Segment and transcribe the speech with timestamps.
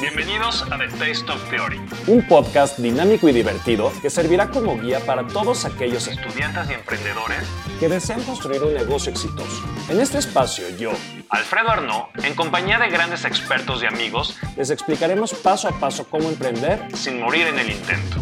[0.00, 4.98] Bienvenidos a The Taste of Theory, un podcast dinámico y divertido que servirá como guía
[5.06, 7.44] para todos aquellos estudiantes y emprendedores
[7.78, 9.62] que desean construir un negocio exitoso.
[9.88, 10.90] En este espacio yo,
[11.28, 16.28] Alfredo Arnaud, en compañía de grandes expertos y amigos, les explicaremos paso a paso cómo
[16.28, 18.16] emprender sin morir en el intento.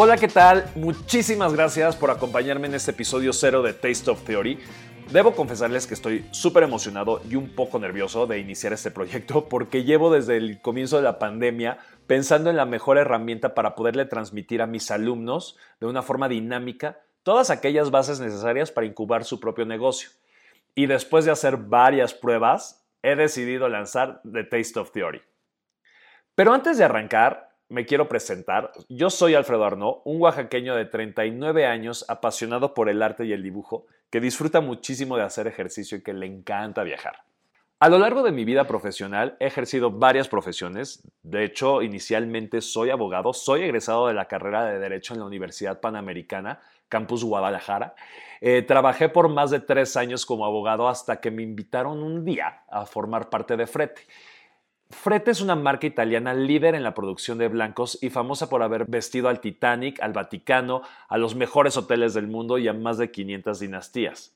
[0.00, 0.70] Hola, ¿qué tal?
[0.76, 4.56] Muchísimas gracias por acompañarme en este episodio cero de Taste of Theory.
[5.10, 9.82] Debo confesarles que estoy súper emocionado y un poco nervioso de iniciar este proyecto porque
[9.82, 14.62] llevo desde el comienzo de la pandemia pensando en la mejor herramienta para poderle transmitir
[14.62, 19.66] a mis alumnos de una forma dinámica todas aquellas bases necesarias para incubar su propio
[19.66, 20.10] negocio.
[20.76, 25.22] Y después de hacer varias pruebas, he decidido lanzar The Taste of Theory.
[26.36, 28.72] Pero antes de arrancar, me quiero presentar.
[28.88, 33.42] Yo soy Alfredo Arnaud, un oaxaqueño de 39 años apasionado por el arte y el
[33.42, 37.22] dibujo, que disfruta muchísimo de hacer ejercicio y que le encanta viajar.
[37.80, 41.06] A lo largo de mi vida profesional he ejercido varias profesiones.
[41.22, 45.78] De hecho, inicialmente soy abogado, soy egresado de la carrera de Derecho en la Universidad
[45.78, 47.94] Panamericana, Campus Guadalajara.
[48.40, 52.62] Eh, trabajé por más de tres años como abogado hasta que me invitaron un día
[52.68, 54.02] a formar parte de Frete.
[54.90, 58.86] Frete es una marca italiana líder en la producción de blancos y famosa por haber
[58.86, 63.10] vestido al Titanic, al Vaticano, a los mejores hoteles del mundo y a más de
[63.10, 64.34] 500 dinastías.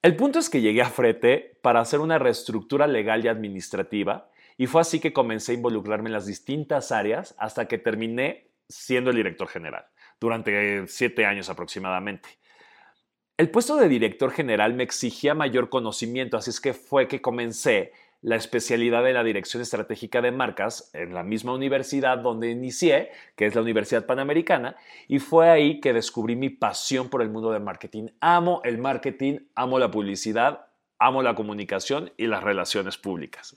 [0.00, 4.66] El punto es que llegué a Frete para hacer una reestructura legal y administrativa y
[4.66, 9.16] fue así que comencé a involucrarme en las distintas áreas hasta que terminé siendo el
[9.16, 9.86] director general,
[10.18, 12.28] durante siete años aproximadamente.
[13.36, 17.92] El puesto de director general me exigía mayor conocimiento, así es que fue que comencé
[18.20, 23.46] la especialidad de la Dirección Estratégica de Marcas en la misma universidad donde inicié, que
[23.46, 27.62] es la Universidad Panamericana, y fue ahí que descubrí mi pasión por el mundo del
[27.62, 28.08] marketing.
[28.20, 30.66] Amo el marketing, amo la publicidad,
[30.98, 33.56] amo la comunicación y las relaciones públicas.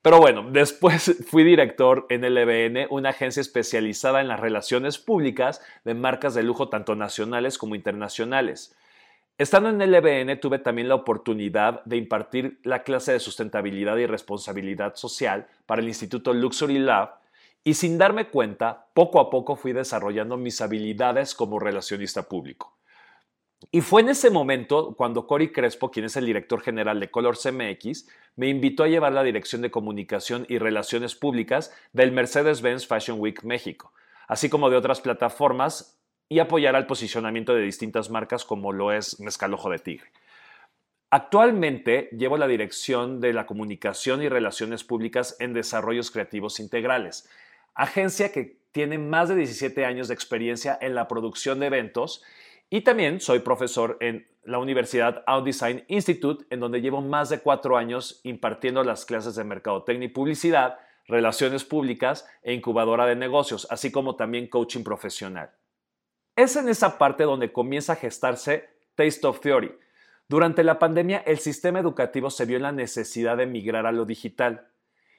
[0.00, 5.94] Pero bueno, después fui director en LBN, una agencia especializada en las relaciones públicas de
[5.94, 8.74] marcas de lujo tanto nacionales como internacionales.
[9.36, 14.06] Estando en el LBN tuve también la oportunidad de impartir la clase de sustentabilidad y
[14.06, 17.18] responsabilidad social para el Instituto Luxury Lab
[17.64, 22.76] y sin darme cuenta, poco a poco fui desarrollando mis habilidades como relacionista público.
[23.72, 27.44] Y fue en ese momento cuando Cory Crespo, quien es el director general de Colors
[27.50, 28.06] MX,
[28.36, 33.42] me invitó a llevar la dirección de comunicación y relaciones públicas del Mercedes-Benz Fashion Week
[33.42, 33.92] México,
[34.28, 35.98] así como de otras plataformas
[36.28, 40.10] y apoyar al posicionamiento de distintas marcas como lo es Mezcalojo de Tigre.
[41.10, 47.28] Actualmente llevo la dirección de la comunicación y relaciones públicas en desarrollos creativos integrales,
[47.74, 52.24] agencia que tiene más de 17 años de experiencia en la producción de eventos
[52.68, 57.38] y también soy profesor en la Universidad Out Design Institute, en donde llevo más de
[57.38, 63.68] cuatro años impartiendo las clases de mercadotecnia y publicidad, relaciones públicas e incubadora de negocios,
[63.70, 65.50] así como también coaching profesional.
[66.36, 69.72] Es en esa parte donde comienza a gestarse Taste of Theory.
[70.28, 74.04] Durante la pandemia, el sistema educativo se vio en la necesidad de migrar a lo
[74.04, 74.66] digital.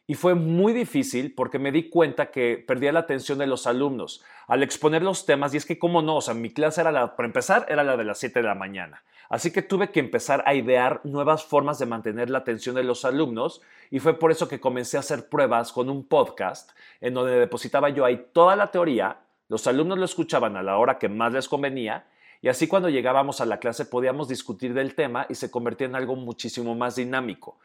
[0.07, 4.25] Y fue muy difícil porque me di cuenta que perdía la atención de los alumnos
[4.47, 5.53] al exponer los temas.
[5.53, 6.17] Y es que, ¿cómo no?
[6.17, 8.55] O sea, mi clase era la, para empezar, era la de las 7 de la
[8.55, 9.01] mañana.
[9.29, 13.05] Así que tuve que empezar a idear nuevas formas de mantener la atención de los
[13.05, 13.61] alumnos.
[13.89, 17.87] Y fue por eso que comencé a hacer pruebas con un podcast en donde depositaba
[17.87, 21.47] yo ahí toda la teoría los alumnos lo escuchaban a la hora que más les
[21.47, 22.05] convenía
[22.41, 25.95] y así cuando llegábamos a la clase podíamos discutir del tema y se convertía en
[25.95, 27.57] algo muchísimo más dinámico.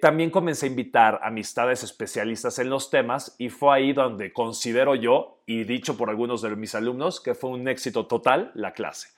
[0.00, 5.40] También comencé a invitar amistades especialistas en los temas y fue ahí donde considero yo,
[5.44, 9.08] y dicho por algunos de mis alumnos, que fue un éxito total la clase.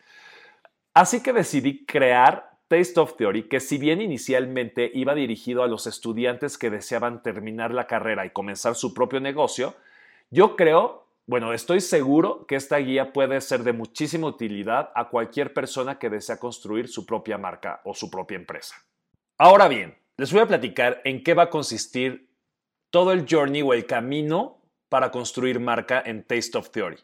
[0.95, 5.87] Así que decidí crear Taste of Theory, que si bien inicialmente iba dirigido a los
[5.87, 9.75] estudiantes que deseaban terminar la carrera y comenzar su propio negocio,
[10.31, 15.55] yo creo bueno, estoy seguro que esta guía puede ser de muchísima utilidad a cualquier
[15.55, 18.75] persona que desea construir su propia marca o su propia empresa.
[19.39, 22.35] Ahora bien, les voy a platicar en qué va a consistir
[22.91, 26.99] todo el journey o el camino para construir marca en Taste of Theory.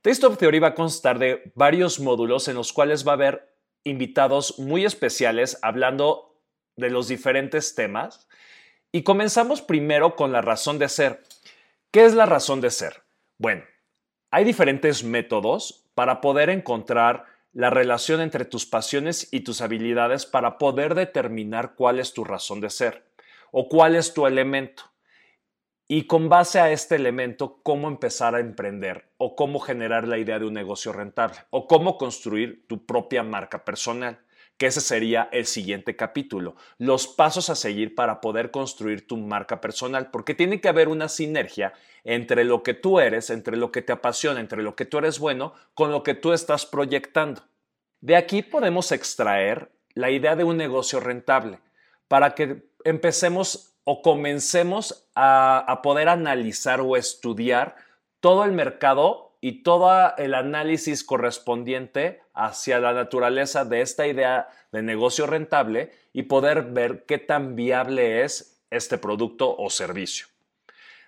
[0.00, 3.54] Taste of Theory va a constar de varios módulos en los cuales va a haber
[3.84, 6.40] invitados muy especiales hablando
[6.76, 8.26] de los diferentes temas.
[8.90, 11.22] Y comenzamos primero con la razón de ser.
[11.90, 13.03] ¿Qué es la razón de ser?
[13.38, 13.64] Bueno,
[14.30, 20.58] hay diferentes métodos para poder encontrar la relación entre tus pasiones y tus habilidades para
[20.58, 23.06] poder determinar cuál es tu razón de ser
[23.52, 24.90] o cuál es tu elemento.
[25.86, 30.38] y con base a este elemento, cómo empezar a emprender o cómo generar la idea
[30.38, 34.18] de un negocio rentable o cómo construir tu propia marca personal,
[34.56, 39.60] que ese sería el siguiente capítulo, los pasos a seguir para poder construir tu marca
[39.60, 41.72] personal, porque tiene que haber una sinergia
[42.04, 45.18] entre lo que tú eres, entre lo que te apasiona, entre lo que tú eres
[45.18, 47.42] bueno, con lo que tú estás proyectando.
[48.00, 51.58] De aquí podemos extraer la idea de un negocio rentable
[52.08, 57.76] para que empecemos o comencemos a, poder analizar o estudiar
[58.20, 64.80] todo el mercado y todo el análisis correspondiente hacia la naturaleza de esta idea de
[64.80, 70.28] negocio rentable y poder ver qué tan viable es este producto o servicio.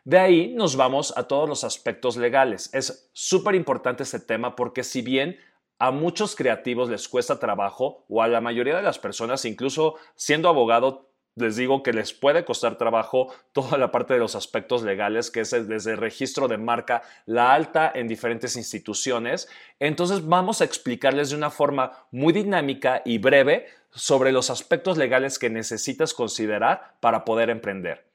[0.05, 2.69] De ahí nos vamos a todos los aspectos legales.
[2.75, 5.39] Es súper importante este tema porque si bien
[5.79, 10.51] a muchos creativos les cuesta trabajo o a la mayoría de las personas, incluso siendo
[10.51, 15.31] abogado, les digo que les puede costar trabajo toda la parte de los aspectos legales,
[15.31, 19.49] que es desde el registro de marca, la alta en diferentes instituciones.
[19.79, 25.39] Entonces vamos a explicarles de una forma muy dinámica y breve sobre los aspectos legales
[25.39, 28.07] que necesitas considerar para poder emprender.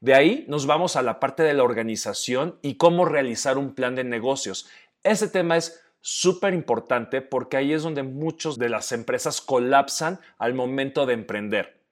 [0.00, 3.94] De ahí nos vamos a la parte de la organización y cómo realizar un plan
[3.94, 4.68] de negocios.
[5.04, 10.54] Ese tema es súper importante porque ahí es donde muchas de las empresas colapsan al
[10.54, 11.83] momento de emprender.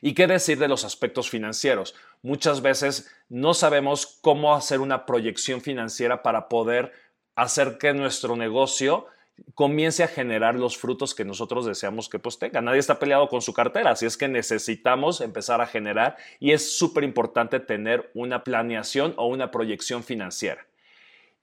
[0.00, 1.94] ¿Y qué decir de los aspectos financieros?
[2.22, 6.92] Muchas veces no sabemos cómo hacer una proyección financiera para poder
[7.36, 9.06] hacer que nuestro negocio
[9.54, 12.60] comience a generar los frutos que nosotros deseamos que pues tenga.
[12.60, 16.76] Nadie está peleado con su cartera, así es que necesitamos empezar a generar y es
[16.76, 20.66] súper importante tener una planeación o una proyección financiera.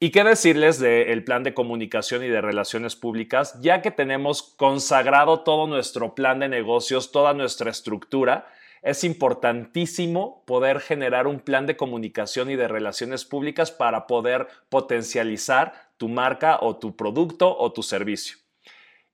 [0.03, 3.61] ¿Y qué decirles del plan de comunicación y de relaciones públicas?
[3.61, 8.47] Ya que tenemos consagrado todo nuestro plan de negocios, toda nuestra estructura,
[8.81, 15.91] es importantísimo poder generar un plan de comunicación y de relaciones públicas para poder potencializar
[15.97, 18.37] tu marca o tu producto o tu servicio.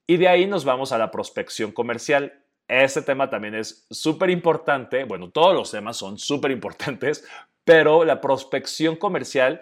[0.08, 2.46] Y de ahí nos vamos a la prospección comercial.
[2.70, 5.04] Este tema también es súper importante.
[5.04, 7.28] Bueno, todos los temas son súper importantes,
[7.66, 9.60] pero la prospección comercial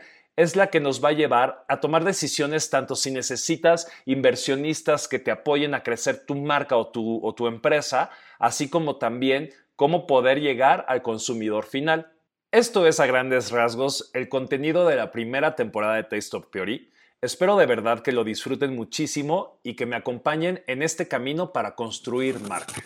[0.55, 5.31] la que nos va a llevar a tomar decisiones tanto si necesitas inversionistas que te
[5.31, 8.09] apoyen a crecer tu marca o tu, o tu empresa,
[8.39, 12.11] así como también cómo poder llegar al consumidor final.
[12.51, 16.89] Esto es a grandes rasgos el contenido de la primera temporada de Taste of Theory.
[17.21, 21.75] Espero de verdad que lo disfruten muchísimo y que me acompañen en este camino para
[21.75, 22.83] construir marca.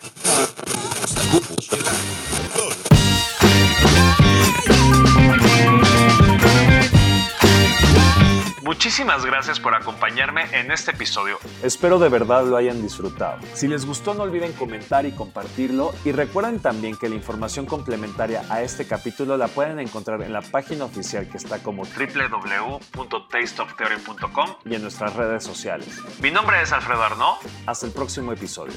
[8.80, 11.38] Muchísimas gracias por acompañarme en este episodio.
[11.62, 13.38] Espero de verdad lo hayan disfrutado.
[13.52, 18.42] Si les gustó no olviden comentar y compartirlo y recuerden también que la información complementaria
[18.48, 24.74] a este capítulo la pueden encontrar en la página oficial que está como www.tasteoftheory.com y
[24.74, 26.00] en nuestras redes sociales.
[26.22, 27.36] Mi nombre es Alfredo Arnaud.
[27.66, 28.72] Hasta el próximo episodio.